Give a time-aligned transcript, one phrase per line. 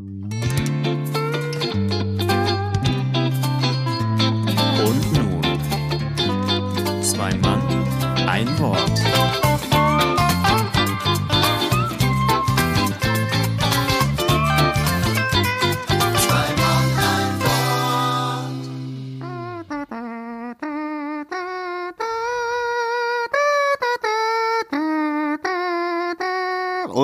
[0.00, 0.25] Mm.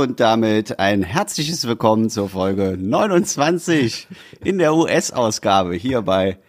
[0.03, 4.09] Und damit ein herzliches Willkommen zur Folge 29
[4.43, 6.41] in der US-Ausgabe hier bei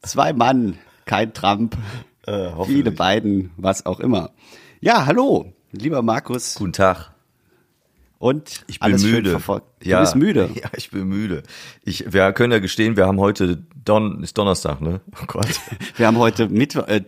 [0.00, 1.76] Zwei Mann, kein Trump,
[2.64, 4.30] viele beiden, was auch immer.
[4.80, 6.54] Ja, hallo, lieber Markus.
[6.54, 7.10] Guten Tag.
[8.18, 9.30] Und Ich bin alles schön müde.
[9.32, 9.66] verfolgt.
[9.84, 10.50] Du bist müde.
[10.54, 11.42] Ja, ich bin müde.
[11.84, 15.00] Ich, wir können ja gestehen, wir haben heute Don, ist Donnerstag, ne?
[15.20, 15.48] Oh Gott.
[15.96, 17.00] Wir haben heute Mittwoch, äh,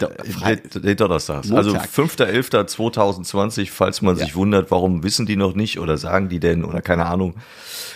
[0.83, 1.45] Nee, Donnerstag.
[1.53, 1.89] Also Montag.
[1.89, 4.35] 5.11.2020, falls man sich Ja.
[4.35, 7.35] wundert, warum wissen die noch nicht oder sagen die denn oder keine Ahnung.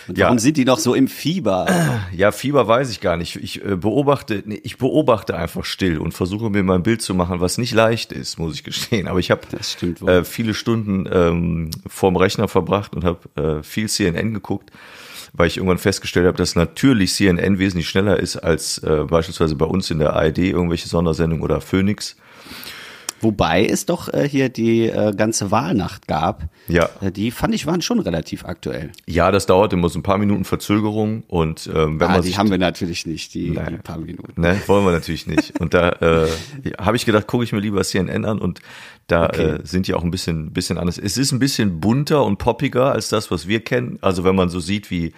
[0.07, 1.67] und warum sind die noch so im Fieber?
[2.15, 3.35] Ja, Fieber weiß ich gar nicht.
[3.35, 7.13] Ich äh, beobachte, nee, ich beobachte einfach still und versuche mir mal ein Bild zu
[7.13, 9.07] machen, was nicht leicht ist, muss ich gestehen.
[9.09, 9.41] Aber ich habe
[10.07, 14.68] äh, viele Stunden ähm, vorm Rechner verbracht und habe äh, viel CNN geguckt,
[15.33, 19.65] weil ich irgendwann festgestellt habe, dass natürlich CNN wesentlich schneller ist als äh, beispielsweise bei
[19.65, 22.15] uns in der ARD irgendwelche Sondersendungen oder Phoenix.
[23.21, 26.43] Wobei es doch äh, hier die äh, ganze Wahlnacht gab.
[26.67, 26.89] Ja.
[27.01, 28.91] Äh, die fand ich waren schon relativ aktuell.
[29.05, 32.37] Ja, das dauert immer so ein paar Minuten Verzögerung und ähm, wenn ah, man die
[32.37, 33.73] haben wir natürlich nicht, die, Nein.
[33.73, 34.39] die paar Minuten.
[34.39, 35.59] Ne, wollen wir natürlich nicht.
[35.59, 36.27] Und da äh,
[36.79, 38.61] habe ich gedacht, gucke ich mir lieber CNN an und
[39.07, 39.41] da Okay.
[39.41, 40.97] äh, sind die auch ein bisschen, bisschen anders.
[40.97, 43.97] Es ist ein bisschen bunter und poppiger als das, was wir kennen.
[44.01, 45.13] Also wenn man so sieht, wie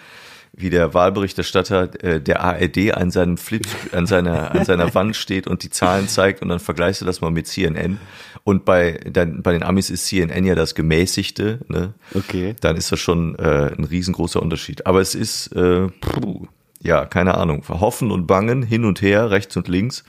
[0.53, 5.47] wie der Wahlberichterstatter äh, der ARD an seinem Flip an seiner an seiner Wand steht
[5.47, 7.99] und die Zahlen zeigt und dann vergleichst du das mal mit CNN
[8.43, 11.93] und bei dann bei den Amis ist CNN ja das gemäßigte, ne?
[12.16, 12.55] Okay.
[12.59, 14.85] Dann ist das schon äh, ein riesengroßer Unterschied.
[14.88, 16.47] Aber es ist äh, puh,
[16.81, 20.03] ja keine Ahnung, hoffen und bangen hin und her, rechts und links.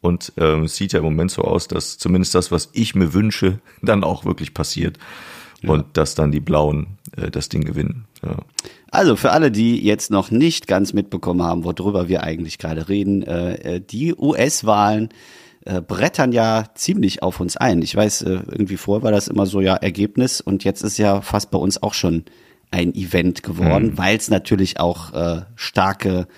[0.00, 3.12] Und ähm, es sieht ja im Moment so aus, dass zumindest das, was ich mir
[3.12, 4.98] wünsche, dann auch wirklich passiert.
[5.62, 8.06] Und dass dann die Blauen äh, das Ding gewinnen.
[8.24, 8.36] Ja.
[8.90, 13.22] Also für alle, die jetzt noch nicht ganz mitbekommen haben, worüber wir eigentlich gerade reden,
[13.22, 15.10] äh, äh, die US-Wahlen
[15.64, 17.82] äh, brettern ja ziemlich auf uns ein.
[17.82, 21.20] Ich weiß, äh, irgendwie vorher war das immer so ja Ergebnis und jetzt ist ja
[21.20, 22.24] fast bei uns auch schon
[22.70, 26.28] ein Event geworden, weil es natürlich auch äh, starke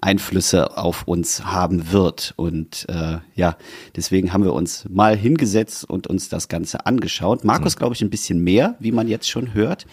[0.00, 2.32] Einflüsse auf uns haben wird.
[2.36, 3.56] Und äh, ja,
[3.96, 7.44] deswegen haben wir uns mal hingesetzt und uns das Ganze angeschaut.
[7.44, 9.86] Markus, glaube ich, ein bisschen mehr, wie man jetzt schon hört.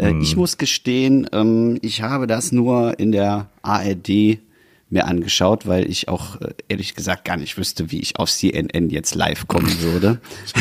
[0.00, 4.38] Äh, Ich muss gestehen, ähm, ich habe das nur in der ARD
[4.90, 8.90] mir angeschaut, weil ich auch äh, ehrlich gesagt gar nicht wüsste, wie ich auf CNN
[8.90, 10.20] jetzt live kommen würde.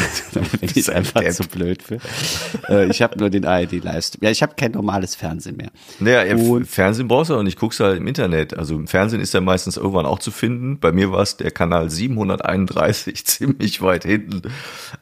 [0.62, 1.98] bin ich einfach zu blöd für.
[2.70, 4.24] Äh, ich habe nur den ARD Livestream.
[4.24, 5.72] Ja, ich habe kein normales Fernsehen mehr.
[6.00, 8.56] Naja, ja, Und- Fernsehen brauchst du auch nicht, guckst halt im Internet.
[8.58, 10.80] Also im Fernsehen ist er meistens irgendwann auch zu finden.
[10.80, 14.42] Bei mir war es der Kanal 731, ziemlich weit hinten.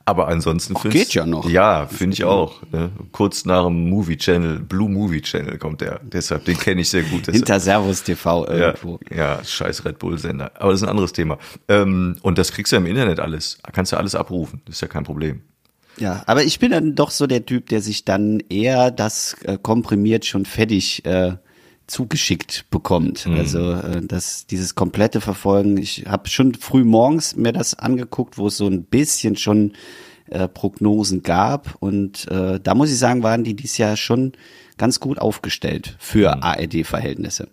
[0.05, 1.49] Aber ansonsten Ach, find's- geht ja noch.
[1.49, 2.61] Ja, finde ich auch.
[2.71, 2.91] Ne?
[3.11, 5.99] Kurz nach dem Movie Channel, Blue Movie Channel kommt der.
[6.03, 7.21] Deshalb, den kenne ich sehr gut.
[7.21, 8.99] Deshalb- Hinter Servus TV ja, irgendwo.
[9.13, 10.51] ja, scheiß Red Bull-Sender.
[10.55, 11.37] Aber das ist ein anderes Thema.
[11.67, 13.57] Ähm, und das kriegst du ja im Internet alles.
[13.73, 14.61] Kannst du alles abrufen.
[14.65, 15.41] Das ist ja kein Problem.
[15.99, 19.57] Ja, aber ich bin dann doch so der Typ, der sich dann eher das äh,
[19.61, 21.37] komprimiert schon fertig äh,
[21.87, 23.25] zugeschickt bekommt.
[23.25, 23.33] Mhm.
[23.35, 25.77] Also äh, das dieses komplette Verfolgen.
[25.77, 29.73] Ich habe schon früh morgens mir das angeguckt, wo es so ein bisschen schon
[30.29, 34.33] äh, Prognosen gab und äh, da muss ich sagen, waren die dieses Jahr schon
[34.77, 36.43] ganz gut aufgestellt für Mhm.
[36.43, 37.47] ARD-Verhältnisse.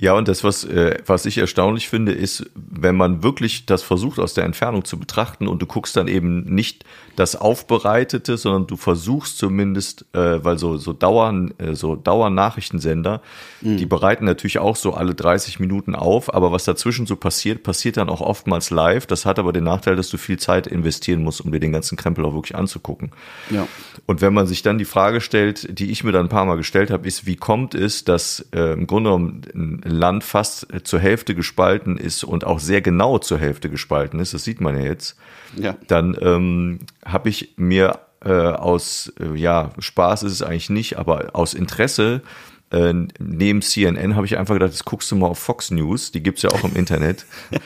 [0.00, 4.20] Ja, und das, was, äh, was ich erstaunlich finde, ist, wenn man wirklich das versucht
[4.20, 6.84] aus der Entfernung zu betrachten und du guckst dann eben nicht
[7.16, 13.20] das Aufbereitete, sondern du versuchst zumindest, äh, weil so, so Dauern, äh, so Dauernachrichtensender,
[13.60, 17.96] die bereiten natürlich auch so alle 30 Minuten auf, aber was dazwischen so passiert, passiert
[17.96, 19.06] dann auch oftmals live.
[19.06, 21.96] Das hat aber den Nachteil, dass du viel Zeit investieren musst, um dir den ganzen
[21.96, 23.10] Krempel auch wirklich anzugucken.
[23.50, 23.66] Ja.
[24.06, 26.56] Und wenn man sich dann die Frage stellt, die ich mir dann ein paar Mal
[26.56, 31.00] gestellt habe, ist, wie kommt es, dass äh, im Grunde genommen Land fast äh, zur
[31.00, 34.84] Hälfte gespalten ist und auch sehr genau zur Hälfte gespalten ist, das sieht man ja
[34.84, 35.16] jetzt,
[35.56, 35.76] Ja.
[35.88, 41.30] dann ähm, habe ich mir äh, aus, äh, ja, Spaß ist es eigentlich nicht, aber
[41.34, 42.22] aus Interesse
[42.70, 46.22] äh, neben CNN habe ich einfach gedacht, das guckst du mal auf Fox News, die
[46.22, 47.24] gibt's ja auch im Internet.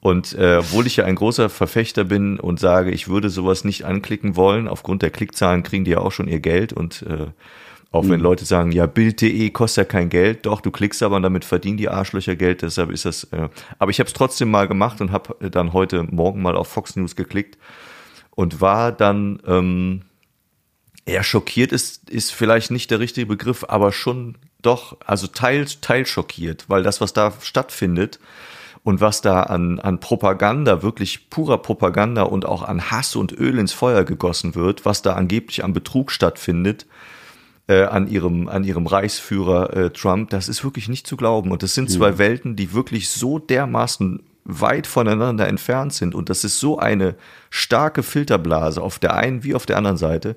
[0.00, 3.84] Und äh, obwohl ich ja ein großer Verfechter bin und sage, ich würde sowas nicht
[3.84, 7.26] anklicken wollen, aufgrund der Klickzahlen kriegen die ja auch schon ihr Geld und äh,
[7.92, 11.22] auch wenn Leute sagen, ja, Bild.de kostet ja kein Geld, doch, du klickst aber und
[11.22, 13.48] damit verdienen die Arschlöcher Geld, deshalb ist das, äh,
[13.78, 16.96] aber ich habe es trotzdem mal gemacht und habe dann heute Morgen mal auf Fox
[16.96, 17.58] News geklickt
[18.30, 20.02] und war dann, ähm,
[21.06, 26.08] ja, schockiert ist, ist vielleicht nicht der richtige Begriff, aber schon doch, also teils, teils
[26.08, 28.20] schockiert, weil das, was da stattfindet
[28.84, 33.58] und was da an, an Propaganda, wirklich purer Propaganda und auch an Hass und Öl
[33.58, 36.86] ins Feuer gegossen wird, was da angeblich an Betrug stattfindet,
[37.68, 41.50] äh, an ihrem, an ihrem Reichsführer äh, Trump, das ist wirklich nicht zu glauben.
[41.50, 46.14] Und das sind zwei Welten, die wirklich so dermaßen weit voneinander entfernt sind.
[46.14, 47.14] Und das ist so eine
[47.50, 50.36] starke Filterblase auf der einen wie auf der anderen Seite,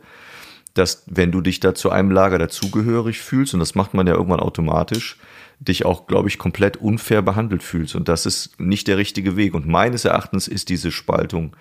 [0.75, 4.13] dass wenn du dich da zu einem Lager dazugehörig fühlst, und das macht man ja
[4.13, 5.17] irgendwann automatisch,
[5.59, 7.95] dich auch, glaube ich, komplett unfair behandelt fühlst.
[7.95, 9.53] Und das ist nicht der richtige Weg.
[9.53, 11.55] Und meines Erachtens ist diese Spaltung,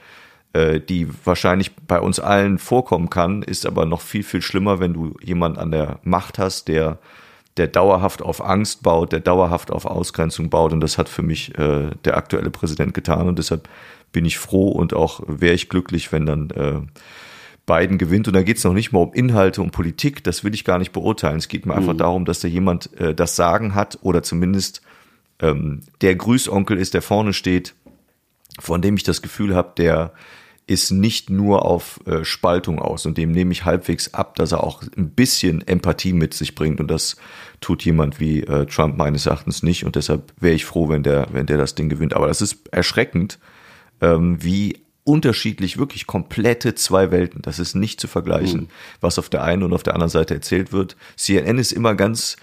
[0.54, 4.94] äh, die wahrscheinlich bei uns allen vorkommen kann, ist aber noch viel, viel schlimmer, wenn
[4.94, 6.98] du jemanden an der Macht hast, der
[7.56, 10.72] der dauerhaft auf Angst baut, der dauerhaft auf Ausgrenzung baut.
[10.72, 13.28] Und das hat für mich äh, der aktuelle Präsident getan.
[13.28, 13.68] Und deshalb
[14.12, 16.80] bin ich froh und auch wäre ich glücklich, wenn dann äh,
[17.66, 18.26] Biden gewinnt.
[18.26, 20.78] Und da geht es noch nicht mal um Inhalte und Politik, das will ich gar
[20.78, 21.36] nicht beurteilen.
[21.36, 24.82] Es geht mir einfach darum, dass da jemand äh, das Sagen hat oder zumindest
[25.40, 27.74] ähm, der Grüßonkel ist, der vorne steht,
[28.60, 30.12] von dem ich das Gefühl habe, der
[30.66, 34.64] ist nicht nur auf äh, Spaltung aus und dem nehme ich halbwegs ab, dass er
[34.64, 37.16] auch ein bisschen Empathie mit sich bringt und das
[37.60, 41.28] tut jemand wie äh, Trump meines Erachtens nicht und deshalb wäre ich froh, wenn der,
[41.32, 42.14] wenn der das Ding gewinnt.
[42.14, 43.38] Aber das ist erschreckend,
[44.00, 47.42] ähm, wie unterschiedlich, wirklich komplette zwei Welten.
[47.42, 48.68] Das ist nicht zu vergleichen, Mhm.
[49.02, 50.96] was auf der einen und auf der anderen Seite erzählt wird.
[51.16, 52.36] CNN ist immer ganz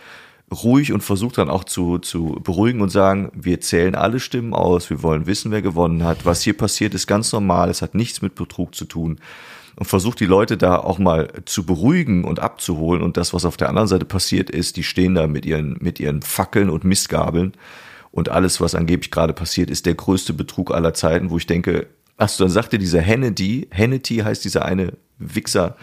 [0.51, 4.89] ruhig und versucht dann auch zu, zu beruhigen und sagen, wir zählen alle Stimmen aus,
[4.89, 6.25] wir wollen wissen, wer gewonnen hat.
[6.25, 9.19] Was hier passiert, ist ganz normal, es hat nichts mit Betrug zu tun.
[9.77, 13.01] Und versucht die Leute da auch mal zu beruhigen und abzuholen.
[13.01, 16.00] Und das, was auf der anderen Seite passiert ist, die stehen da mit ihren, mit
[16.00, 17.53] ihren Fackeln und Mistgabeln.
[18.12, 21.88] Und alles, was angeblich gerade passiert, ist der größte Betrug aller Zeiten, wo ich denke,
[22.18, 25.77] ach so, dann sagte dieser Hannity, Hannity heißt dieser eine Wichser,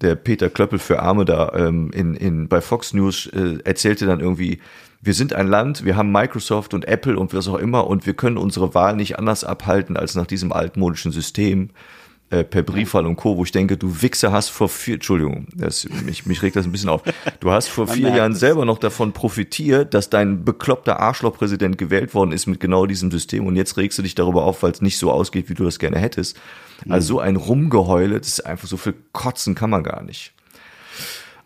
[0.00, 4.20] der Peter Klöppel für Arme da ähm, in, in, bei Fox News äh, erzählte dann
[4.20, 4.60] irgendwie,
[5.00, 8.14] wir sind ein Land, wir haben Microsoft und Apple und was auch immer und wir
[8.14, 11.70] können unsere Wahl nicht anders abhalten als nach diesem altmodischen System
[12.30, 15.88] äh, per Briefwahl und Co., wo ich denke, du Wichser hast vor vier, Entschuldigung, das,
[16.04, 17.02] mich, mich regt das ein bisschen auf,
[17.40, 22.32] du hast vor vier Jahren selber noch davon profitiert, dass dein bekloppter Arschlochpräsident gewählt worden
[22.32, 24.98] ist mit genau diesem System und jetzt regst du dich darüber auf, weil es nicht
[24.98, 26.36] so ausgeht, wie du das gerne hättest.
[26.88, 30.32] Also so ein Rumgeheule, das ist einfach so viel Kotzen kann man gar nicht.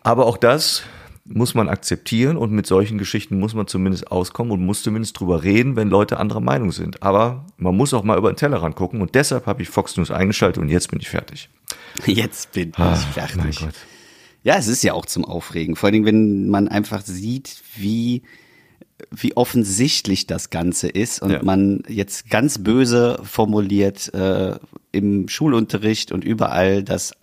[0.01, 0.83] Aber auch das
[1.25, 5.43] muss man akzeptieren und mit solchen Geschichten muss man zumindest auskommen und muss zumindest drüber
[5.43, 7.03] reden, wenn Leute anderer Meinung sind.
[7.03, 10.09] Aber man muss auch mal über den Tellerrand gucken und deshalb habe ich Fox News
[10.11, 11.49] eingeschaltet und jetzt bin ich fertig.
[12.05, 13.35] Jetzt bin ich Ah, fertig.
[13.37, 13.75] mein Gott.
[14.43, 15.75] Ja, es ist ja auch zum Aufregen.
[15.75, 18.23] Vor allen Dingen, wenn man einfach sieht, wie,
[19.11, 21.43] wie offensichtlich das Ganze ist und Ja.
[21.43, 24.55] man jetzt ganz böse formuliert äh,
[24.91, 27.13] im Schulunterricht und überall das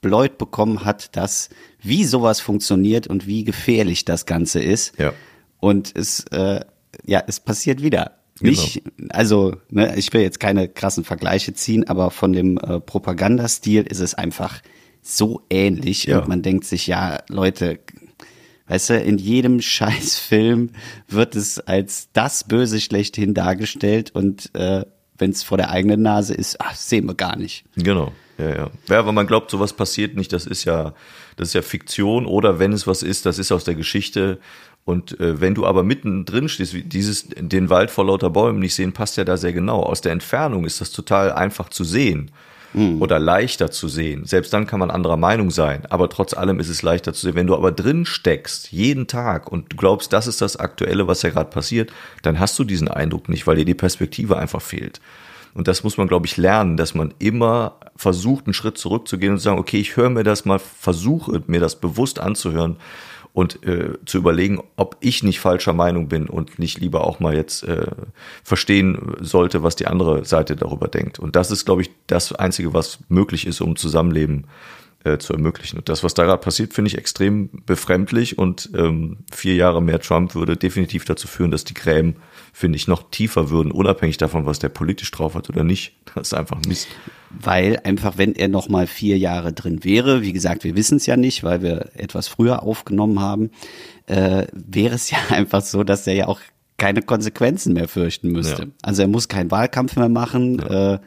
[0.00, 1.50] eingebläut bekommen hat, dass
[1.82, 4.98] wie sowas funktioniert und wie gefährlich das Ganze ist.
[4.98, 5.12] Ja.
[5.60, 6.60] Und es, äh,
[7.04, 8.12] ja, es passiert wieder.
[8.42, 13.82] Nicht, also, ne, ich will jetzt keine krassen Vergleiche ziehen, aber von dem äh, Propagandastil
[13.82, 14.62] ist es einfach
[15.02, 16.20] so ähnlich Ja.
[16.20, 17.80] und man denkt sich, ja, Leute,
[18.68, 20.70] weißt du, in jedem Scheißfilm
[21.06, 24.86] wird es als das Böse schlechthin dargestellt und äh,
[25.18, 27.64] wenn es vor der eigenen Nase ist, ach, sehen wir gar nicht.
[27.76, 28.10] Genau.
[28.40, 28.70] Ja, ja.
[28.88, 30.94] Ja, aber man glaubt, sowas passiert nicht, das ist ja,
[31.36, 34.38] das ist ja Fiktion oder wenn es was ist, das ist aus der Geschichte.
[34.84, 38.74] Und äh, wenn du aber mittendrin stehst, wie dieses, den Wald vor lauter Bäumen nicht
[38.74, 39.82] sehen, passt ja da sehr genau.
[39.82, 42.30] Aus der Entfernung ist das total einfach zu sehen
[43.00, 44.26] oder leichter zu sehen.
[44.26, 47.34] Selbst dann kann man anderer Meinung sein, aber trotz allem ist es leichter zu sehen.
[47.34, 51.22] Wenn du aber drin steckst, jeden Tag und du glaubst, das ist das Aktuelle, was
[51.22, 55.00] ja gerade passiert, dann hast du diesen Eindruck nicht, weil dir die Perspektive einfach fehlt.
[55.54, 59.38] Und das muss man, glaube ich, lernen, dass man immer versucht, einen Schritt zurückzugehen und
[59.38, 62.76] zu sagen, okay, ich höre mir das mal, versuche mir das bewusst anzuhören
[63.32, 67.34] und äh, zu überlegen, ob ich nicht falscher Meinung bin und nicht lieber auch mal
[67.34, 67.86] jetzt äh,
[68.42, 71.18] verstehen sollte, was die andere Seite darüber denkt.
[71.18, 74.46] Und das ist, glaube ich, das Einzige, was möglich ist, um Zusammenleben
[75.04, 75.78] äh, zu ermöglichen.
[75.78, 80.00] Und das, was da gerade passiert, finde ich extrem befremdlich und ähm, vier Jahre mehr
[80.00, 82.16] Trump würde definitiv dazu führen, dass die Gräben,
[82.52, 85.96] finde ich, noch tiefer würden, unabhängig davon, was der politisch drauf hat oder nicht.
[86.14, 86.88] Das ist einfach Mist.
[87.30, 91.06] Weil einfach, wenn er noch mal vier Jahre drin wäre, wie gesagt, wir wissen es
[91.06, 93.50] ja nicht, weil wir etwas früher aufgenommen haben,
[94.06, 96.40] äh, wäre es ja einfach so, dass er ja auch
[96.78, 98.62] keine Konsequenzen mehr fürchten müsste.
[98.62, 98.68] Ja.
[98.82, 100.58] Also er muss keinen Wahlkampf mehr machen.
[100.58, 100.98] Äh,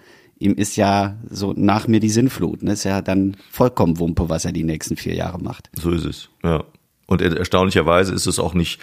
[0.44, 2.64] ihm ist ja so nach mir die Sinnflut.
[2.64, 2.74] Ne?
[2.74, 5.70] Ist ja dann vollkommen Wumpe, was er die nächsten vier Jahre macht.
[5.74, 6.64] So ist es, ja.
[7.06, 8.80] Und er- erstaunlicherweise ist es auch nicht,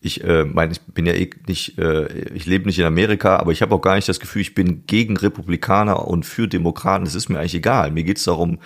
[0.00, 3.52] ich äh, meine, ich bin ja eh nicht, äh, ich lebe nicht in Amerika, aber
[3.52, 7.04] ich habe auch gar nicht das Gefühl, ich bin gegen Republikaner und für Demokraten.
[7.04, 7.90] Das ist mir eigentlich egal.
[7.90, 8.58] Mir geht es darum,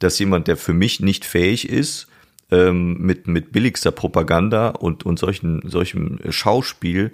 [0.00, 2.08] dass jemand, der für mich nicht fähig ist,
[2.50, 7.12] ähm, mit, mit billigster Propaganda und, und solchen, solchem Schauspiel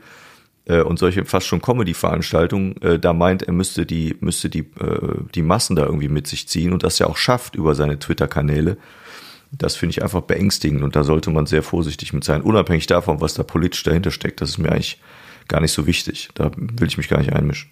[0.69, 5.19] äh, und solche fast schon Comedy-Veranstaltungen äh, da meint, er müsste die, müsste die, äh,
[5.35, 8.77] die Massen da irgendwie mit sich ziehen und das ja auch schafft über seine Twitter-Kanäle.
[9.51, 13.21] Das finde ich einfach beängstigend und da sollte man sehr vorsichtig mit sein, unabhängig davon,
[13.21, 14.43] was da politisch dahinter steckt.
[14.43, 15.01] Das ist mir eigentlich
[15.49, 16.29] gar nicht so wichtig.
[16.35, 17.71] Da will ich mich gar nicht einmischen.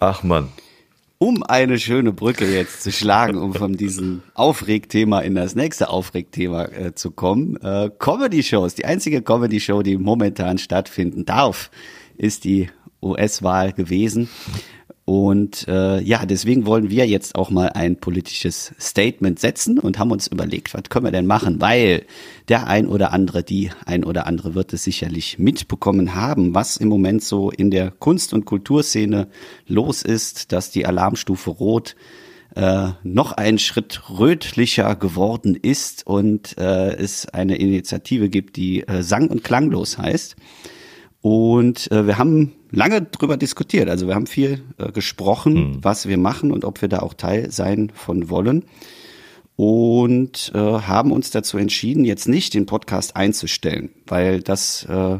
[0.00, 0.48] Ach man.
[1.22, 6.64] Um eine schöne Brücke jetzt zu schlagen, um von diesem Aufregthema in das nächste Aufregthema
[6.64, 7.54] äh, zu kommen.
[7.62, 11.70] Äh, Comedy-Shows, die einzige Comedy-Show, die momentan stattfinden darf,
[12.16, 14.30] ist die US-Wahl gewesen.
[15.04, 20.12] Und äh, ja, deswegen wollen wir jetzt auch mal ein politisches Statement setzen und haben
[20.12, 22.04] uns überlegt, was können wir denn machen, weil
[22.48, 26.88] der ein oder andere, die ein oder andere wird es sicherlich mitbekommen haben, was im
[26.88, 29.26] Moment so in der Kunst- und Kulturszene
[29.66, 31.96] los ist, dass die Alarmstufe Rot
[32.54, 39.02] äh, noch ein Schritt rötlicher geworden ist und äh, es eine Initiative gibt, die äh,
[39.02, 40.36] Sang- und Klanglos heißt.
[41.22, 43.88] Und äh, wir haben lange drüber diskutiert.
[43.88, 45.78] Also wir haben viel äh, gesprochen, mhm.
[45.84, 48.64] was wir machen und ob wir da auch Teil sein von wollen.
[49.54, 55.18] Und äh, haben uns dazu entschieden, jetzt nicht den Podcast einzustellen, weil das äh,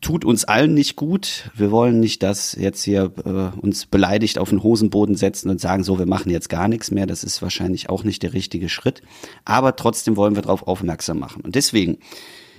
[0.00, 1.50] tut uns allen nicht gut.
[1.54, 5.82] Wir wollen nicht, dass jetzt hier äh, uns beleidigt auf den Hosenboden setzen und sagen,
[5.82, 7.06] so, wir machen jetzt gar nichts mehr.
[7.06, 9.02] Das ist wahrscheinlich auch nicht der richtige Schritt.
[9.44, 11.42] Aber trotzdem wollen wir darauf aufmerksam machen.
[11.42, 11.98] Und deswegen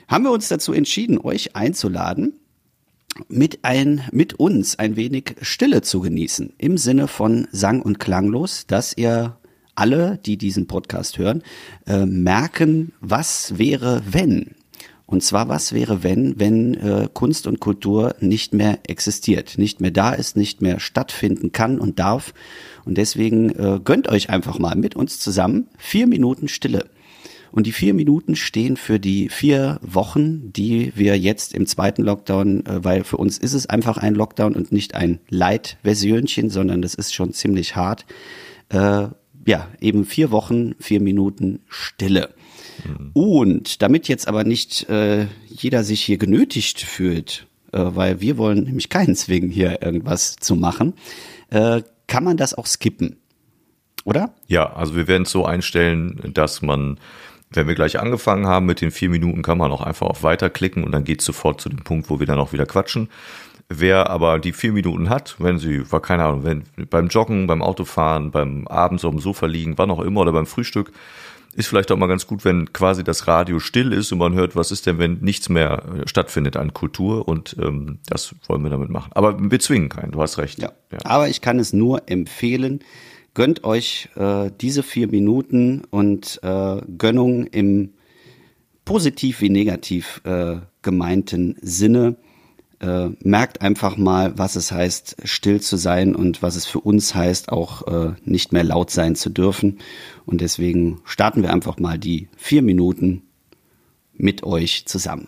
[0.07, 2.33] haben wir uns dazu entschieden, euch einzuladen,
[3.27, 6.53] mit ein, mit uns ein wenig Stille zu genießen.
[6.57, 9.37] Im Sinne von Sang und Klanglos, dass ihr
[9.75, 11.43] alle, die diesen Podcast hören,
[11.85, 14.55] äh, merken, was wäre, wenn.
[15.05, 19.91] Und zwar, was wäre, wenn, wenn äh, Kunst und Kultur nicht mehr existiert, nicht mehr
[19.91, 22.33] da ist, nicht mehr stattfinden kann und darf.
[22.83, 26.89] Und deswegen äh, gönnt euch einfach mal mit uns zusammen vier Minuten Stille.
[27.57, 32.63] Und die vier Minuten stehen für die vier Wochen, die wir jetzt im zweiten Lockdown,
[32.67, 36.93] äh, weil für uns ist es einfach ein Lockdown und nicht ein Light-Versionchen, sondern das
[36.93, 38.05] ist schon ziemlich hart.
[38.69, 39.07] Äh,
[39.47, 42.29] ja, eben vier Wochen, vier Minuten Stille.
[42.85, 43.09] Mhm.
[43.13, 48.65] Und damit jetzt aber nicht äh, jeder sich hier genötigt fühlt, äh, weil wir wollen
[48.65, 50.93] nämlich keinen zwingen, hier irgendwas zu machen,
[51.49, 53.15] äh, kann man das auch skippen.
[54.05, 54.35] Oder?
[54.45, 56.99] Ja, also wir werden es so einstellen, dass man
[57.51, 60.49] wenn wir gleich angefangen haben mit den vier Minuten, kann man auch einfach auf Weiter
[60.49, 63.09] klicken und dann geht sofort zu dem Punkt, wo wir dann auch wieder quatschen.
[63.69, 67.61] Wer aber die vier Minuten hat, wenn sie, war keine Ahnung, wenn beim Joggen, beim
[67.61, 70.91] Autofahren, beim abends auf dem Sofa liegen, wann auch immer oder beim Frühstück,
[71.53, 74.55] ist vielleicht auch mal ganz gut, wenn quasi das Radio still ist und man hört,
[74.55, 78.89] was ist denn, wenn nichts mehr stattfindet an Kultur und ähm, das wollen wir damit
[78.89, 79.11] machen.
[79.13, 80.61] Aber wir zwingen keinen, du hast recht.
[80.61, 80.71] Ja.
[80.91, 80.99] ja.
[81.03, 82.81] Aber ich kann es nur empfehlen,
[83.37, 87.93] gönnt euch äh, diese vier Minuten und äh, Gönnung im
[88.83, 92.15] positiv wie negativ äh, gemeinten Sinne.
[92.79, 97.13] Äh, merkt einfach mal, was es heißt, still zu sein und was es für uns
[97.13, 99.77] heißt, auch äh, nicht mehr laut sein zu dürfen.
[100.25, 103.21] Und deswegen starten wir einfach mal die vier Minuten
[104.15, 105.27] mit euch zusammen.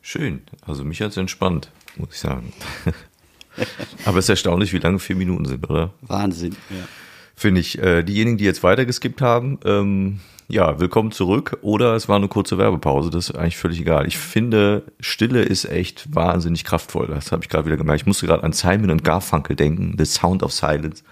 [0.00, 0.42] Schön.
[0.62, 2.52] Also mich hat's entspannt, muss ich sagen.
[4.04, 5.92] Aber es ist erstaunlich, wie lange vier Minuten sind, oder?
[6.02, 6.54] Wahnsinn.
[6.70, 6.86] Ja.
[7.34, 7.78] Finde ich.
[7.78, 11.58] Äh, diejenigen, die jetzt weitergeskippt haben, ähm, ja, willkommen zurück.
[11.62, 14.06] Oder es war eine kurze Werbepause, das ist eigentlich völlig egal.
[14.06, 17.08] Ich finde, Stille ist echt wahnsinnig kraftvoll.
[17.08, 18.02] Das habe ich gerade wieder gemerkt.
[18.02, 21.02] Ich musste gerade an Simon und Garfunkel denken, The Sound of Silence.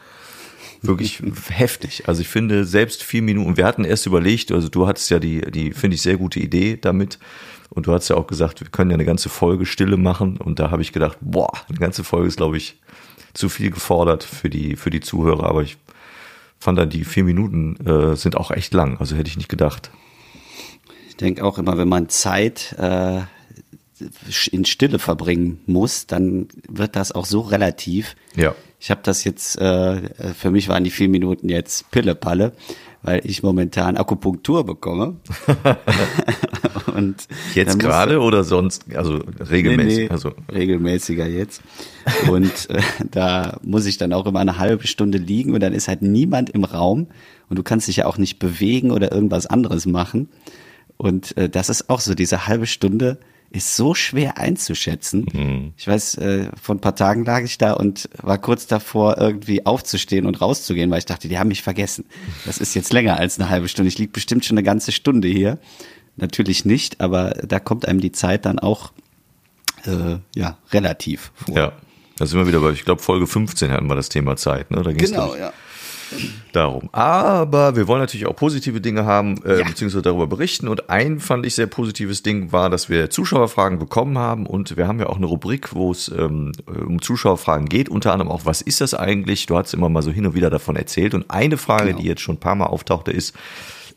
[0.87, 2.09] Wirklich heftig.
[2.09, 5.41] Also ich finde, selbst vier Minuten, wir hatten erst überlegt, also du hattest ja die,
[5.51, 7.19] die finde ich, sehr gute Idee damit.
[7.71, 10.37] Und du hast ja auch gesagt, wir können ja eine ganze Folge Stille machen.
[10.37, 12.79] Und da habe ich gedacht, boah, eine ganze Folge ist, glaube ich,
[13.33, 15.45] zu viel gefordert für die, für die Zuhörer.
[15.45, 15.77] Aber ich
[16.59, 18.99] fand dann die vier Minuten äh, sind auch echt lang.
[18.99, 19.91] Also hätte ich nicht gedacht.
[21.09, 23.23] Ich denke auch immer, wenn man Zeit äh,
[24.51, 28.17] in Stille verbringen muss, dann wird das auch so relativ.
[28.35, 28.55] Ja.
[28.85, 32.53] Ich habe das jetzt, äh, für mich waren die vier Minuten jetzt Pille-Palle,
[33.01, 35.17] weil ich momentan Akupunktur bekomme.
[36.95, 39.97] Und jetzt gerade oder sonst, also regelmäßig?
[39.97, 41.63] Nee, nee, also regelmäßiger jetzt.
[42.31, 45.89] Und äh, da muss ich dann auch immer eine halbe Stunde liegen und dann ist
[45.89, 47.07] halt niemand im Raum
[47.49, 50.29] und du kannst dich ja auch nicht bewegen oder irgendwas anderes machen.
[50.99, 53.17] Und äh, das ist auch so, diese halbe Stunde
[53.55, 55.27] ist so schwer einzuschätzen.
[55.33, 55.73] Mhm.
[55.77, 59.65] Ich weiß, äh, vor ein paar Tagen lag ich da und war kurz davor, irgendwie
[59.65, 62.05] aufzustehen und rauszugehen, weil ich dachte, die haben mich vergessen.
[62.47, 63.89] Das ist jetzt länger als eine halbe Stunde.
[63.89, 65.59] Ich lieg bestimmt schon eine ganze Stunde hier
[66.17, 68.93] natürlich nicht, aber da kommt einem die Zeit dann auch
[69.85, 71.57] äh, ja relativ vor.
[71.57, 71.73] Ja,
[72.19, 74.83] da sind wir wieder bei, ich glaube Folge 15 hatten wir das Thema Zeit, ne?
[74.83, 75.53] Da ging's genau, ja.
[76.53, 76.89] Darum.
[76.93, 79.65] Aber wir wollen natürlich auch positive Dinge haben, äh, ja.
[79.65, 80.69] beziehungsweise darüber berichten.
[80.69, 84.47] Und ein fand ich sehr positives Ding war, dass wir Zuschauerfragen bekommen haben.
[84.47, 87.89] Und wir haben ja auch eine Rubrik, wo es ähm, um Zuschauerfragen geht.
[87.89, 89.47] Unter anderem auch, was ist das eigentlich?
[89.47, 91.15] Du hast immer mal so hin und wieder davon erzählt.
[91.15, 91.99] Und eine Frage, genau.
[91.99, 93.35] die jetzt schon ein paar Mal auftauchte, ist,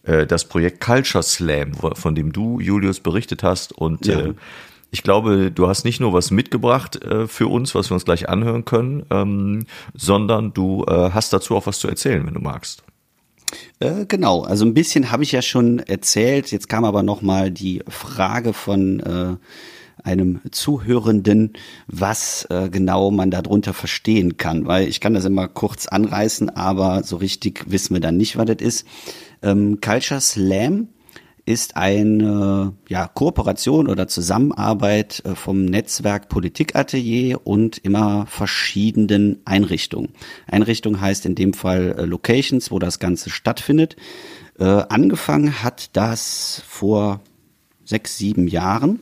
[0.03, 3.71] äh, das Projekt Culture Slam, von dem du, Julius, berichtet hast.
[3.73, 4.19] Und ja.
[4.19, 4.33] äh,
[4.91, 8.29] ich glaube, du hast nicht nur was mitgebracht äh, für uns, was wir uns gleich
[8.29, 12.83] anhören können, ähm, sondern du äh, hast dazu auch was zu erzählen, wenn du magst.
[13.79, 16.51] Äh, genau, also ein bisschen habe ich ja schon erzählt.
[16.51, 19.35] Jetzt kam aber noch mal die Frage von äh,
[20.03, 21.53] einem Zuhörenden,
[21.87, 27.03] was äh, genau man darunter verstehen kann, weil ich kann das immer kurz anreißen, aber
[27.03, 28.87] so richtig wissen wir dann nicht, was das ist.
[29.41, 30.89] Ähm, Culture Slam
[31.47, 40.09] ist eine ja, Kooperation oder Zusammenarbeit äh, vom Netzwerk Politikatelier und immer verschiedenen Einrichtungen.
[40.45, 43.95] Einrichtung heißt in dem Fall äh, Locations, wo das Ganze stattfindet.
[44.59, 47.21] Äh, angefangen hat das vor
[47.85, 48.99] sechs, sieben Jahren,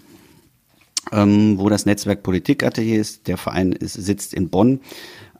[1.11, 3.27] ähm, wo das Netzwerk Politikatelier ist.
[3.27, 4.81] Der Verein ist, sitzt in Bonn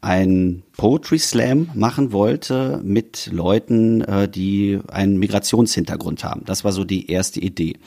[0.02, 6.44] ein Poetry Slam machen wollte mit Leuten, äh, die einen Migrationshintergrund haben.
[6.46, 7.78] Das war so die erste Idee.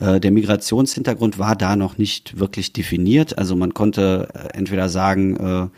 [0.00, 3.38] Äh, der Migrationshintergrund war da noch nicht wirklich definiert.
[3.38, 5.70] Also man konnte äh, entweder sagen,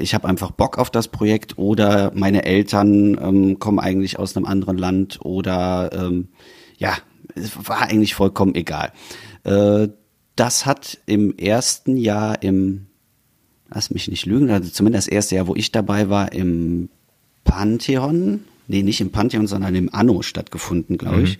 [0.00, 4.44] ich habe einfach Bock auf das Projekt oder meine Eltern ähm, kommen eigentlich aus einem
[4.44, 6.28] anderen Land oder ähm,
[6.78, 6.94] ja,
[7.36, 8.92] es war eigentlich vollkommen egal.
[9.44, 12.86] das hat im ersten Jahr im
[13.72, 16.88] lass mich nicht lügen, also zumindest das erste Jahr, wo ich dabei war, im
[17.44, 21.38] Pantheon, nee, nicht im Pantheon, sondern im Anno stattgefunden, glaube ich.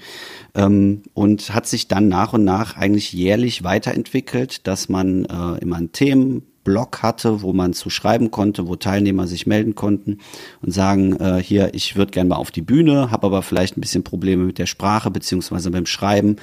[0.54, 0.62] Mhm.
[0.62, 5.76] Ähm, und hat sich dann nach und nach eigentlich jährlich weiterentwickelt, dass man äh, immer
[5.76, 10.18] einen Themenblock hatte, wo man zu schreiben konnte, wo Teilnehmer sich melden konnten
[10.62, 13.80] und sagen, äh, hier, ich würde gerne mal auf die Bühne, habe aber vielleicht ein
[13.80, 16.36] bisschen Probleme mit der Sprache beziehungsweise beim Schreiben.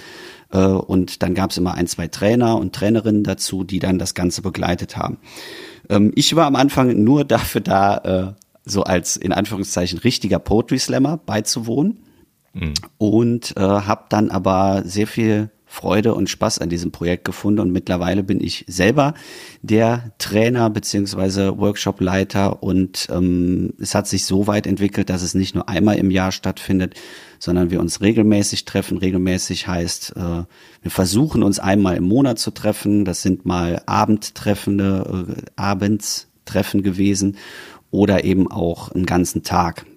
[0.51, 4.13] Äh, und dann gab es immer ein, zwei Trainer und Trainerinnen dazu, die dann das
[4.13, 5.17] Ganze begleitet haben.
[5.89, 8.33] Ähm, ich war am Anfang nur dafür da, äh,
[8.65, 11.99] so als in Anführungszeichen richtiger Poetry Slammer beizuwohnen
[12.53, 12.73] mhm.
[12.97, 17.71] und äh, habe dann aber sehr viel Freude und Spaß an diesem Projekt gefunden und
[17.71, 19.15] mittlerweile bin ich selber
[19.63, 25.55] der Trainer beziehungsweise Workshopleiter und ähm, es hat sich so weit entwickelt, dass es nicht
[25.55, 26.93] nur einmal im Jahr stattfindet,
[27.39, 28.99] sondern wir uns regelmäßig treffen.
[28.99, 30.43] Regelmäßig heißt, äh,
[30.83, 33.03] wir versuchen uns einmal im Monat zu treffen.
[33.03, 37.37] Das sind mal Abendtreffende, äh, Abendstreffen gewesen
[37.89, 39.87] oder eben auch einen ganzen Tag.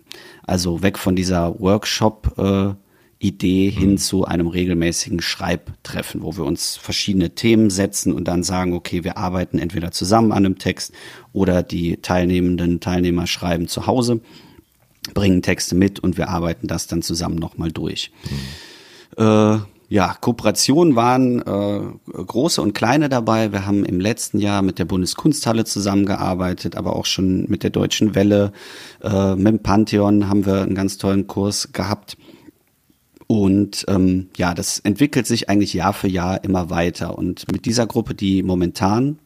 [0.43, 2.33] Also weg von dieser Workshop.
[2.39, 2.86] Äh,
[3.19, 3.99] Idee hin mhm.
[3.99, 9.17] zu einem regelmäßigen Schreibtreffen, wo wir uns verschiedene Themen setzen und dann sagen, okay, wir
[9.17, 10.93] arbeiten entweder zusammen an einem Text
[11.33, 14.21] oder die teilnehmenden Teilnehmer schreiben zu Hause,
[15.15, 18.13] bringen Texte mit und wir arbeiten das dann zusammen nochmal durch.
[19.17, 19.25] Mhm.
[19.25, 23.53] Äh, ja, Kooperationen waren äh, große und kleine dabei.
[23.53, 28.15] Wir haben im letzten Jahr mit der Bundeskunsthalle zusammengearbeitet, aber auch schon mit der Deutschen
[28.17, 28.53] Welle,
[29.03, 32.17] äh, mit dem Pantheon haben wir einen ganz tollen Kurs gehabt.
[33.27, 37.19] Und ähm, ja, das entwickelt sich eigentlich Jahr für Jahr immer weiter.
[37.19, 39.19] Und mit dieser Gruppe, die momentan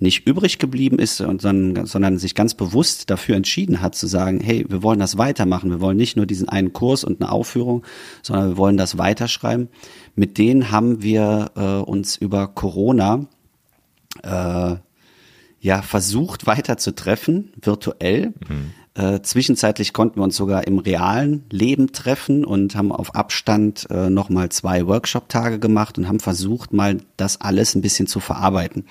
[0.00, 4.64] nicht übrig geblieben ist, sondern, sondern sich ganz bewusst dafür entschieden hat zu sagen, hey,
[4.68, 7.84] wir wollen das weitermachen, wir wollen nicht nur diesen einen Kurs und eine Aufführung,
[8.22, 9.68] sondern wir wollen das weiterschreiben.
[10.14, 13.26] Mit denen haben wir äh, uns über Corona
[14.22, 14.76] äh,
[15.60, 18.34] ja versucht weiter zu treffen, virtuell.
[18.48, 18.72] Mhm.
[18.98, 24.10] Äh, zwischenzeitlich konnten wir uns sogar im realen Leben treffen und haben auf Abstand äh,
[24.10, 28.86] nochmal zwei Workshop-Tage gemacht und haben versucht, mal das alles ein bisschen zu verarbeiten.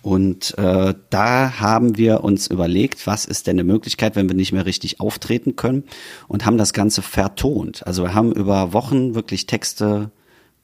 [0.00, 4.52] Und äh, da haben wir uns überlegt, was ist denn eine Möglichkeit, wenn wir nicht
[4.52, 5.84] mehr richtig auftreten können
[6.26, 7.86] und haben das Ganze vertont.
[7.86, 10.10] Also wir haben über Wochen wirklich Texte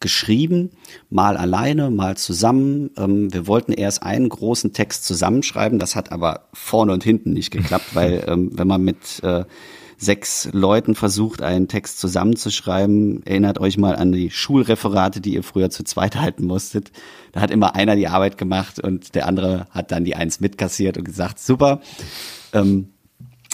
[0.01, 0.71] geschrieben,
[1.09, 2.91] mal alleine, mal zusammen.
[2.97, 7.51] Ähm, wir wollten erst einen großen Text zusammenschreiben, das hat aber vorne und hinten nicht
[7.51, 9.45] geklappt, weil ähm, wenn man mit äh,
[10.01, 13.23] sechs Leuten versucht, einen Text zusammenzuschreiben.
[13.27, 16.91] Erinnert euch mal an die Schulreferate, die ihr früher zu zweit halten musstet.
[17.33, 20.97] Da hat immer einer die Arbeit gemacht und der andere hat dann die eins mitkassiert
[20.97, 21.83] und gesagt, super.
[22.55, 22.89] Ähm,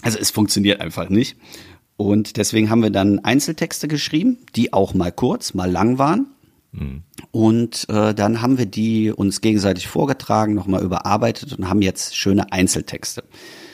[0.02, 1.36] also es funktioniert einfach nicht.
[1.96, 6.28] Und deswegen haben wir dann Einzeltexte geschrieben, die auch mal kurz, mal lang waren.
[7.30, 12.52] Und äh, dann haben wir die uns gegenseitig vorgetragen, nochmal überarbeitet und haben jetzt schöne
[12.52, 13.24] Einzeltexte.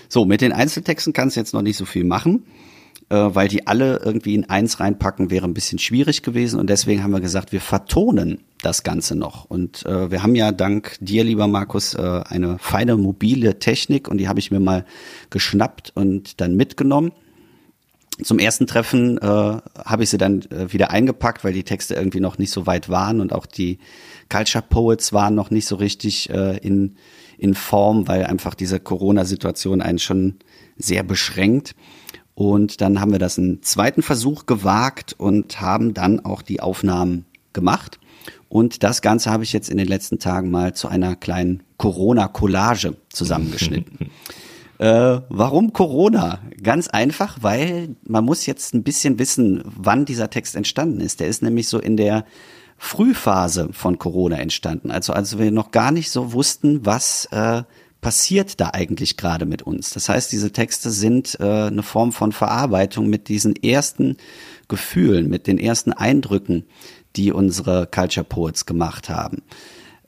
[0.08, 2.44] So, mit den Einzeltexten kannst du jetzt noch nicht so viel machen,
[3.08, 7.02] äh, weil die alle irgendwie in eins reinpacken wäre ein bisschen schwierig gewesen und deswegen
[7.02, 9.46] haben wir gesagt, wir vertonen das Ganze noch.
[9.46, 14.18] Und äh, wir haben ja dank dir, lieber Markus, äh, eine feine mobile Technik und
[14.18, 14.84] die habe ich mir mal
[15.30, 17.12] geschnappt und dann mitgenommen.
[18.22, 22.20] Zum ersten Treffen äh, habe ich sie dann äh, wieder eingepackt, weil die Texte irgendwie
[22.20, 23.78] noch nicht so weit waren und auch die
[24.28, 26.96] Culture Poets waren noch nicht so richtig äh, in
[27.42, 30.36] in Form, weil einfach diese Corona-Situation einen schon
[30.76, 31.74] sehr beschränkt.
[32.34, 37.24] Und dann haben wir das einen zweiten Versuch gewagt und haben dann auch die Aufnahmen
[37.52, 37.98] gemacht.
[38.48, 42.96] Und das Ganze habe ich jetzt in den letzten Tagen mal zu einer kleinen Corona-Collage
[43.08, 44.10] zusammengeschnitten.
[44.82, 46.40] äh, warum Corona?
[46.60, 51.20] Ganz einfach, weil man muss jetzt ein bisschen wissen, wann dieser Text entstanden ist.
[51.20, 52.24] Der ist nämlich so in der
[52.78, 54.90] Frühphase von Corona entstanden.
[54.90, 57.62] Also als wir noch gar nicht so wussten, was äh,
[58.00, 59.90] passiert da eigentlich gerade mit uns.
[59.90, 64.16] Das heißt, diese Texte sind äh, eine Form von Verarbeitung mit diesen ersten
[64.66, 66.64] Gefühlen, mit den ersten Eindrücken,
[67.14, 69.42] die unsere Culture Poets gemacht haben.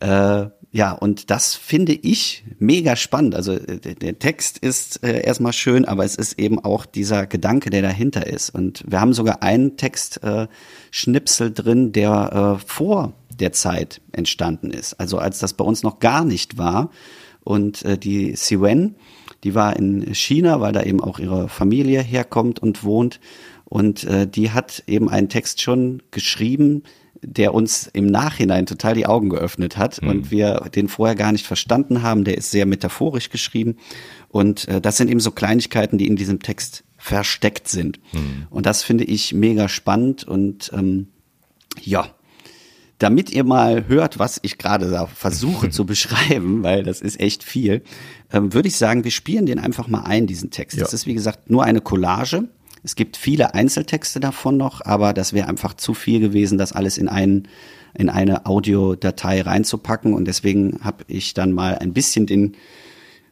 [0.00, 3.36] Äh, ja, und das finde ich mega spannend.
[3.36, 7.70] Also äh, der, Text ist äh, erstmal schön, aber es ist eben auch dieser Gedanke,
[7.70, 8.50] der dahinter ist.
[8.50, 14.94] Und wir haben sogar einen Textschnipsel äh, drin, der äh, vor der Zeit entstanden ist.
[14.94, 16.90] Also als das bei uns noch gar nicht war.
[17.44, 18.96] Und äh, die Siwen,
[19.44, 23.20] die war in China, weil da eben auch ihre Familie herkommt und wohnt.
[23.64, 26.82] Und äh, die hat eben einen Text schon geschrieben,
[27.26, 30.08] der uns im Nachhinein total die Augen geöffnet hat mhm.
[30.08, 32.24] und wir den vorher gar nicht verstanden haben.
[32.24, 33.76] Der ist sehr metaphorisch geschrieben
[34.28, 38.00] und äh, das sind eben so Kleinigkeiten, die in diesem Text versteckt sind.
[38.12, 38.46] Mhm.
[38.50, 41.08] Und das finde ich mega spannend und ähm,
[41.82, 42.08] ja,
[42.98, 47.82] damit ihr mal hört, was ich gerade versuche zu beschreiben, weil das ist echt viel,
[48.32, 50.78] ähm, würde ich sagen, wir spielen den einfach mal ein, diesen Text.
[50.78, 50.84] Ja.
[50.84, 52.48] Das ist, wie gesagt, nur eine Collage.
[52.84, 56.98] Es gibt viele Einzeltexte davon noch, aber das wäre einfach zu viel gewesen, das alles
[56.98, 57.48] in einen
[57.96, 62.56] in eine Audiodatei reinzupacken und deswegen habe ich dann mal ein bisschen den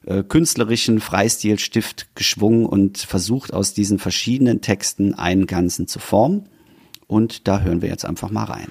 [0.07, 6.49] äh, künstlerischen Freistilstift geschwungen und versucht aus diesen verschiedenen Texten einen ganzen zu formen
[7.09, 8.69] und da hören wir jetzt einfach mal rein.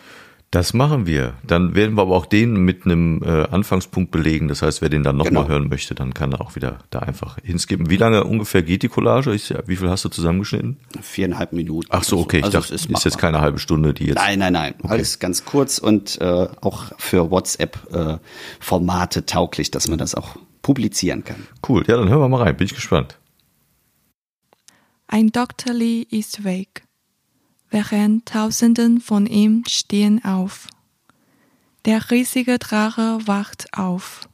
[0.51, 1.35] Das machen wir.
[1.47, 4.49] Dann werden wir aber auch den mit einem äh, Anfangspunkt belegen.
[4.49, 5.47] Das heißt, wer den dann nochmal genau.
[5.47, 7.89] hören möchte, dann kann er auch wieder da einfach hinskippen.
[7.89, 9.33] Wie lange ungefähr geht die Collage?
[9.33, 10.75] Ich, wie viel hast du zusammengeschnitten?
[11.01, 11.87] Viereinhalb Minuten.
[11.89, 12.43] Ach so, okay.
[12.43, 14.17] Also, ich dachte, ist, ist jetzt keine halbe Stunde, die jetzt.
[14.17, 14.73] Nein, nein, nein.
[14.79, 14.89] Okay.
[14.89, 21.23] Alles ganz kurz und äh, auch für WhatsApp-Formate äh, tauglich, dass man das auch publizieren
[21.23, 21.47] kann.
[21.65, 21.85] Cool.
[21.87, 22.57] Ja, dann hören wir mal rein.
[22.57, 23.17] Bin ich gespannt.
[25.07, 25.73] Ein Dr.
[25.73, 26.83] Lee ist weg
[27.71, 30.67] während Tausenden von ihm stehen auf.
[31.85, 34.29] Der riesige Drache wacht auf.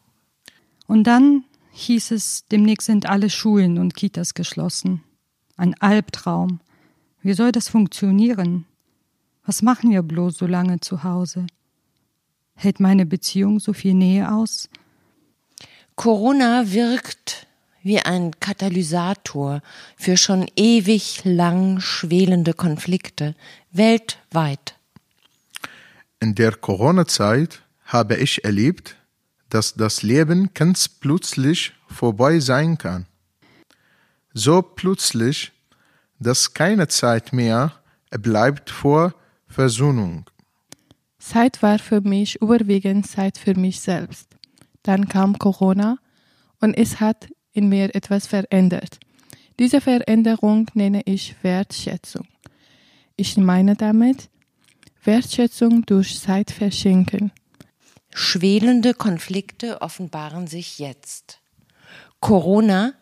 [0.87, 5.03] Und dann hieß es, demnächst sind alle Schulen und Kitas geschlossen.
[5.55, 6.59] Ein Albtraum.
[7.21, 8.65] Wie soll das funktionieren?
[9.45, 11.47] Was machen wir bloß so lange zu Hause?
[12.55, 14.69] Hält meine Beziehung so viel Nähe aus?
[15.95, 17.46] Corona wirkt
[17.83, 19.61] wie ein Katalysator
[19.95, 23.35] für schon ewig lang schwelende Konflikte
[23.71, 24.75] weltweit.
[26.19, 28.95] In der Corona-Zeit habe ich erlebt,
[29.49, 33.05] dass das Leben ganz plötzlich vorbei sein kann.
[34.33, 35.51] So plötzlich,
[36.19, 37.73] dass keine Zeit mehr
[38.09, 39.13] bleibt vor
[39.47, 40.25] Versöhnung.
[41.19, 44.29] Zeit war für mich überwiegend Zeit für mich selbst.
[44.83, 45.97] Dann kam Corona
[46.59, 47.27] und es hat
[47.57, 48.99] in mir etwas verändert.
[49.59, 52.27] Diese Veränderung nenne ich Wertschätzung.
[53.15, 54.29] Ich meine damit
[55.03, 57.31] Wertschätzung durch Zeit verschenken.
[58.13, 61.39] Schwelende Konflikte offenbaren sich jetzt.
[62.19, 62.93] Corona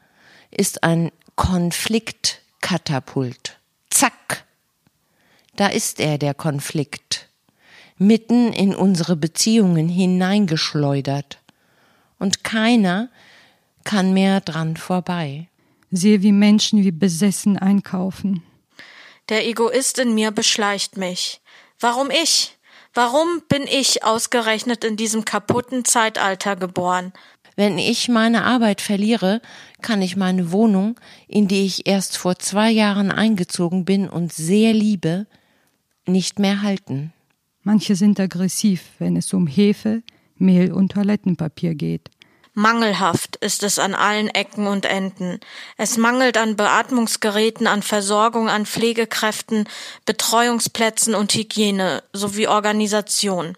[0.51, 3.59] ist ein Konfliktkatapult.
[3.89, 4.45] Zack.
[5.55, 7.29] Da ist er, der Konflikt.
[7.97, 11.39] Mitten in unsere Beziehungen hineingeschleudert.
[12.19, 13.09] Und keiner
[13.85, 15.47] kann mehr dran vorbei.
[15.91, 18.43] Sehe, wie Menschen wie besessen einkaufen.
[19.29, 21.39] Der Egoist in mir beschleicht mich.
[21.79, 22.57] Warum ich?
[22.93, 27.13] Warum bin ich ausgerechnet in diesem kaputten Zeitalter geboren?
[27.55, 29.41] Wenn ich meine Arbeit verliere,
[29.81, 34.73] kann ich meine Wohnung, in die ich erst vor zwei Jahren eingezogen bin und sehr
[34.73, 35.25] liebe,
[36.05, 37.13] nicht mehr halten.
[37.63, 40.03] Manche sind aggressiv, wenn es um Hefe,
[40.37, 42.09] Mehl und Toilettenpapier geht.
[42.57, 45.41] Mangelhaft ist es an allen Ecken und Enden.
[45.75, 49.67] Es mangelt an Beatmungsgeräten, an Versorgung, an Pflegekräften,
[50.05, 53.57] Betreuungsplätzen und Hygiene sowie Organisation.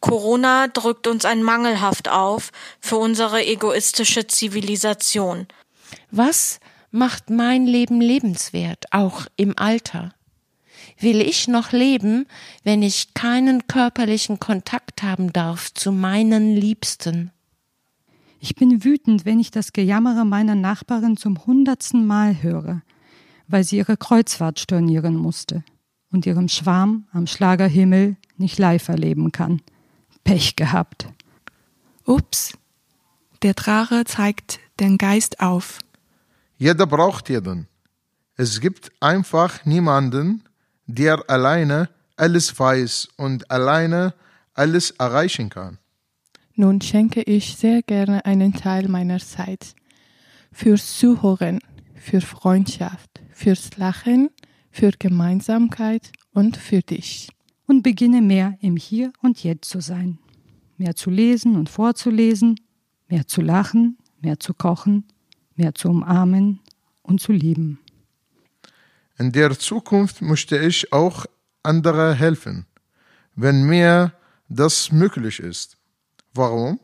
[0.00, 2.50] Corona drückt uns ein Mangelhaft auf
[2.80, 5.46] für unsere egoistische Zivilisation.
[6.10, 10.14] Was macht mein Leben lebenswert, auch im Alter?
[10.98, 12.26] Will ich noch leben,
[12.64, 17.32] wenn ich keinen körperlichen Kontakt haben darf zu meinen Liebsten?
[18.42, 22.80] Ich bin wütend, wenn ich das Gejammere meiner Nachbarin zum hundertsten Mal höre,
[23.48, 25.62] weil sie ihre Kreuzfahrt stornieren musste
[26.10, 29.60] und ihrem Schwarm am Schlagerhimmel nicht live erleben kann.
[30.24, 31.06] Pech gehabt.
[32.06, 32.56] Ups,
[33.42, 35.78] der Drache zeigt den Geist auf.
[36.56, 37.68] Jeder braucht jeden.
[38.36, 40.44] Es gibt einfach niemanden,
[40.86, 44.14] der alleine alles weiß und alleine
[44.54, 45.78] alles erreichen kann.
[46.60, 49.74] Nun schenke ich sehr gerne einen Teil meiner Zeit
[50.52, 51.60] fürs Zuhören,
[51.94, 54.28] für Freundschaft, fürs Lachen,
[54.70, 57.30] für Gemeinsamkeit und für dich.
[57.66, 60.18] Und beginne mehr im Hier und Jetzt zu sein.
[60.76, 62.60] Mehr zu lesen und vorzulesen,
[63.08, 65.06] mehr zu lachen, mehr zu kochen,
[65.56, 66.60] mehr zu umarmen
[67.00, 67.78] und zu lieben.
[69.18, 71.24] In der Zukunft möchte ich auch
[71.62, 72.66] andere helfen,
[73.34, 74.12] wenn mir
[74.50, 75.79] das möglich ist.
[76.33, 76.79] Warum?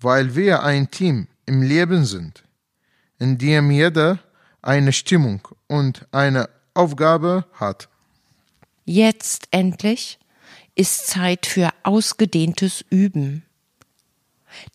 [0.00, 2.42] Weil wir ein Team im Leben sind,
[3.18, 4.18] in dem jeder
[4.62, 7.88] eine Stimmung und eine Aufgabe hat.
[8.84, 10.18] Jetzt endlich
[10.74, 13.44] ist Zeit für ausgedehntes Üben.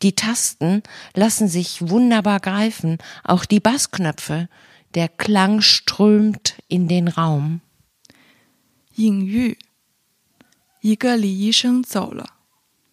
[0.01, 4.47] Die Tasten lassen sich wunderbar greifen, auch die Bassknöpfe.
[4.93, 7.61] Der Klang strömt in den Raum.
[8.95, 9.57] 隐喻，
[10.79, 12.35] 一个礼仪生走了，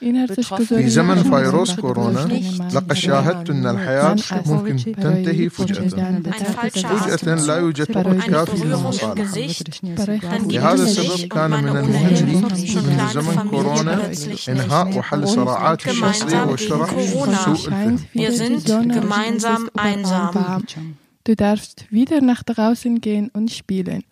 [0.00, 2.28] في زمن فيروس كورونا
[2.74, 5.88] لقد شاهدت أن الحياة ممكن تنتهي فجأة
[6.38, 9.34] فجأة لا يوجد وقت كافي للمصالحة
[10.38, 14.12] لهذا السبب كان من المهم منذ زمن كورونا
[14.48, 16.90] إنهاء وحل الصراعات الشخصية وشرح
[17.44, 17.98] سوء الفهم
[21.26, 24.04] Du darfst wieder nach draußen gehen und spielen,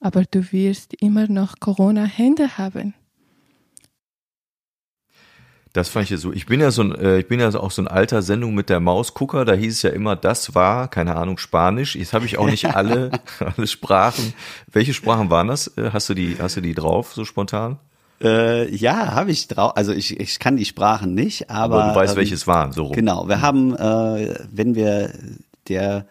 [0.00, 2.92] aber du wirst immer noch Corona-Hände haben.
[5.74, 6.32] Das fand ich ja so.
[6.32, 8.70] Ich bin ja so ein, äh, ich bin ja auch so ein alter Sendung mit
[8.70, 9.44] der Mausgucker.
[9.44, 11.96] Da hieß es ja immer, das war, keine Ahnung, Spanisch.
[11.96, 13.10] Jetzt habe ich auch nicht alle,
[13.40, 14.34] alle Sprachen.
[14.70, 15.76] Welche Sprachen waren das?
[15.76, 17.78] Äh, Hast du die, hast du die drauf, so spontan?
[18.22, 19.76] Äh, ja, habe ich drauf.
[19.76, 22.84] Also ich, ich kann die Sprachen nicht, aber, Aber, du weißt, ähm, welches waren, so
[22.84, 22.92] rum.
[22.92, 25.10] Genau, wir haben, äh, wenn wir
[25.66, 26.06] der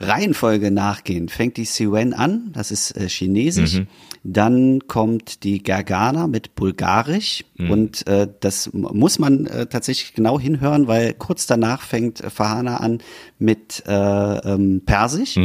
[0.00, 3.82] Reihenfolge nachgehen, fängt die Siwen an, das ist äh, Chinesisch,
[4.22, 7.44] dann kommt die Gergana mit Bulgarisch.
[7.70, 12.98] Und äh, das muss man äh, tatsächlich genau hinhören, weil kurz danach fängt Fahana an
[13.38, 15.36] mit äh, ähm, Persisch.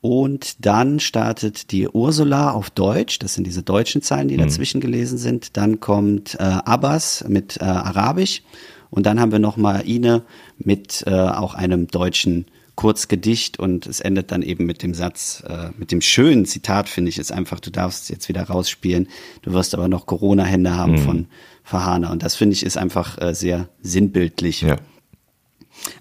[0.00, 5.16] Und dann startet die Ursula auf Deutsch, das sind diese deutschen Zeilen, die dazwischen gelesen
[5.16, 5.56] sind.
[5.56, 8.42] Dann kommt äh, Abbas mit äh, Arabisch.
[8.90, 10.22] Und dann haben wir noch mal Ine
[10.58, 12.44] mit äh, auch einem deutschen
[12.76, 17.08] Kurzgedicht und es endet dann eben mit dem Satz, äh, mit dem schönen Zitat, finde
[17.08, 19.08] ich, ist einfach, du darfst jetzt wieder rausspielen,
[19.42, 21.26] du wirst aber noch Corona-Hände haben von
[21.62, 22.10] Verhana.
[22.10, 24.62] Und das finde ich ist einfach äh, sehr sinnbildlich.
[24.62, 24.76] Ja.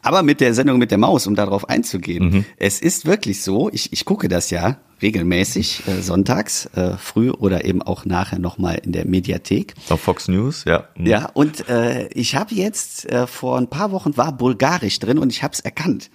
[0.01, 3.93] Aber mit der Sendung mit der Maus, um darauf einzugehen, es ist wirklich so, ich,
[3.93, 8.93] ich gucke das ja regelmäßig äh, sonntags, äh, früh oder eben auch nachher nochmal in
[8.93, 9.75] der Mediathek.
[9.89, 10.87] Auf Fox News, ja.
[10.95, 11.05] Mhm.
[11.05, 15.31] Ja, und äh, ich habe jetzt äh, vor ein paar Wochen war Bulgarisch drin und
[15.31, 16.09] ich habe es erkannt.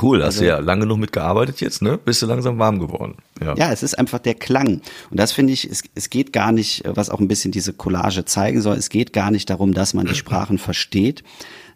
[0.00, 1.98] Cool, hast du ja lange noch mitgearbeitet jetzt, ne?
[1.98, 3.16] Bist du langsam warm geworden.
[3.42, 3.54] Ja.
[3.56, 4.80] Ja, es ist einfach der Klang.
[5.10, 7.72] Und das finde ich, es, es geht gar nicht, äh, was auch ein bisschen diese
[7.72, 11.22] Collage zeigen soll, es geht gar nicht darum, dass man die Sprachen versteht,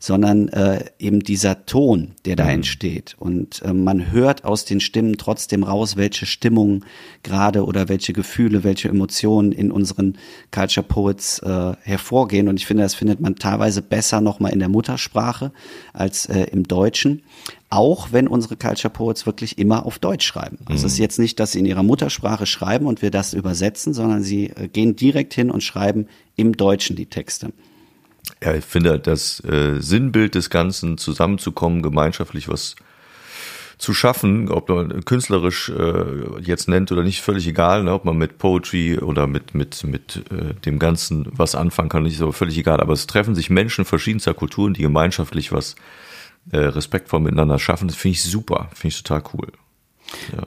[0.04, 3.16] sondern äh, eben dieser Ton, der da entsteht.
[3.18, 6.84] Und äh, man hört aus den Stimmen trotzdem raus, welche Stimmung
[7.22, 10.18] gerade oder welche Gefühle, welche Emotionen in unseren
[10.50, 12.48] Culture Poets äh, hervorgehen.
[12.48, 15.52] Und ich finde, das findet man teilweise besser nochmal in der Muttersprache
[15.94, 17.22] als äh, im Deutschen.
[17.70, 20.58] Auch wenn unsere Culture Poets wirklich immer auf Deutsch schreiben.
[20.66, 23.94] Also es ist jetzt nicht, dass sie in ihrer Muttersprache schreiben und wir das übersetzen,
[23.94, 27.54] sondern sie äh, gehen direkt hin und schreiben im Deutschen die Texte.
[28.42, 32.76] Ja, ich finde das äh, Sinnbild des Ganzen, zusammenzukommen, gemeinschaftlich was
[33.78, 38.16] zu schaffen, ob man künstlerisch äh, jetzt nennt oder nicht, völlig egal, ne, ob man
[38.16, 42.56] mit Poetry oder mit mit mit äh, dem Ganzen was anfangen kann, nicht so völlig
[42.56, 42.80] egal.
[42.80, 45.74] Aber es treffen sich Menschen verschiedenster Kulturen, die gemeinschaftlich was
[46.52, 47.88] äh, respektvoll miteinander schaffen.
[47.88, 49.48] Das finde ich super, finde ich total cool.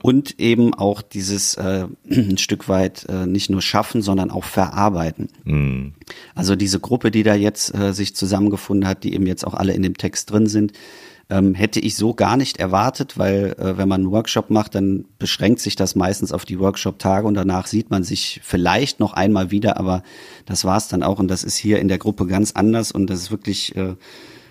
[0.02, 5.28] Und eben auch dieses äh, ein Stück weit äh, nicht nur schaffen, sondern auch verarbeiten.
[5.44, 5.94] Mhm.
[6.34, 9.72] Also diese Gruppe, die da jetzt äh, sich zusammengefunden hat, die eben jetzt auch alle
[9.72, 10.72] in dem Text drin sind,
[11.30, 15.04] ähm, hätte ich so gar nicht erwartet, weil äh, wenn man einen Workshop macht, dann
[15.18, 19.50] beschränkt sich das meistens auf die Workshop-Tage und danach sieht man sich vielleicht noch einmal
[19.50, 20.02] wieder, aber
[20.46, 23.20] das war's dann auch und das ist hier in der Gruppe ganz anders und das
[23.20, 23.94] ist wirklich äh,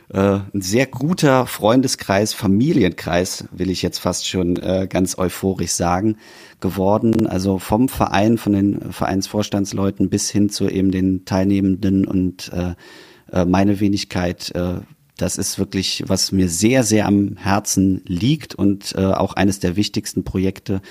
[0.10, 6.18] äh, ein sehr guter Freundeskreis, Familienkreis, will ich jetzt fast schon äh, ganz euphorisch sagen,
[6.60, 7.28] geworden.
[7.28, 12.76] Also vom Verein, von den Vereinsvorstandsleuten bis hin zu eben den Teilnehmenden und äh,
[13.32, 14.54] äh, meine Wenigkeit.
[15.18, 19.76] Das ist wirklich, was mir sehr, sehr am Herzen liegt und äh, auch eines der
[19.76, 20.82] wichtigsten Projekte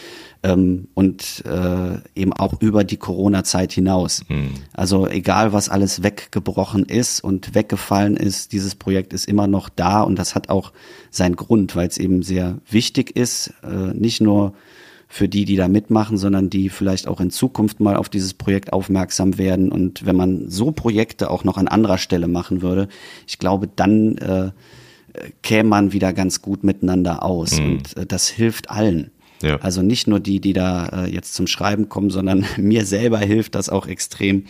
[0.43, 4.25] ähm, und äh, eben auch über die Corona-Zeit hinaus.
[4.73, 10.03] Also egal, was alles weggebrochen ist und weggefallen ist, dieses Projekt ist immer noch da
[10.03, 10.73] und das hat auch
[11.11, 14.55] seinen Grund, weil es eben sehr wichtig ist, äh, nicht nur
[15.09, 18.73] für die, die da mitmachen, sondern die vielleicht auch in Zukunft mal auf dieses Projekt
[18.73, 19.71] aufmerksam werden.
[19.71, 22.89] Und wenn man so Projekte auch noch an anderer Stelle machen würde,
[23.27, 24.51] ich glaube, dann äh,
[25.43, 27.59] käme man wieder ganz gut miteinander aus.
[27.59, 29.11] Und äh, das hilft allen.
[29.43, 29.57] Ja.
[29.57, 33.55] Also nicht nur die, die da äh, jetzt zum Schreiben kommen, sondern mir selber hilft
[33.55, 34.45] das auch extrem.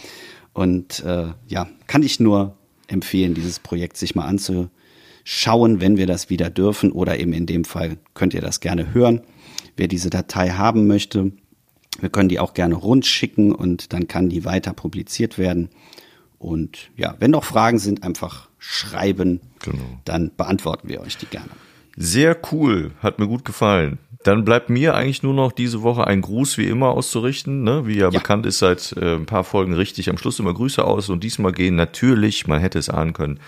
[0.53, 6.31] Und äh, ja, kann ich nur empfehlen, dieses Projekt sich mal anzuschauen, wenn wir das
[6.31, 6.93] wieder dürfen.
[6.93, 9.21] Oder eben in dem Fall könnt ihr das gerne hören.
[9.77, 11.33] Wer diese Datei haben möchte,
[12.01, 15.71] wir können die auch gerne rund schicken und dann kann die weiter publiziert werden.
[16.39, 19.41] Und ja, wenn noch Fragen sind, einfach schreiben.
[19.61, 20.01] Genau.
[20.05, 21.51] Dann beantworten wir euch die gerne.
[21.97, 23.99] Sehr cool, hat mir gut gefallen.
[24.27, 27.63] Dann bleibt mir eigentlich nur noch diese Woche ein Gruß wie immer auszurichten.
[27.63, 27.87] Ne?
[27.87, 28.11] Wie ja, Ja.
[28.11, 31.09] bekannt ist, seit äh, ein paar Folgen richtig am Schluss immer Grüße aus.
[31.11, 33.39] Und diesmal gehen natürlich, man hätte es ahnen können,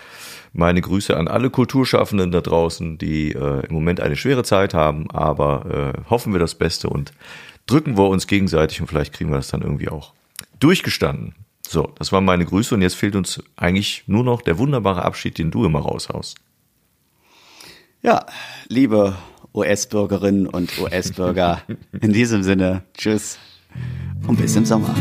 [0.53, 5.11] meine Grüße an alle Kulturschaffenden da draußen, die äh, im Moment eine schwere Zeit haben.
[5.11, 7.11] Aber äh, hoffen wir das Beste und
[7.65, 10.13] drücken wir uns gegenseitig und vielleicht kriegen wir das dann irgendwie auch
[10.59, 11.35] durchgestanden.
[11.67, 15.37] So, das waren meine Grüße und jetzt fehlt uns eigentlich nur noch der wunderbare Abschied,
[15.37, 16.37] den du immer raushaust.
[18.01, 18.25] Ja,
[18.69, 19.17] liebe
[19.53, 21.61] US-Bürgerinnen und US-Bürger,
[21.99, 23.37] in diesem Sinne, tschüss
[24.27, 24.95] und bis im Sommer.